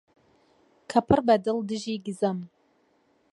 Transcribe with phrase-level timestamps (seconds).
[0.89, 2.39] کە پڕبەدڵ دژی گزەم؟!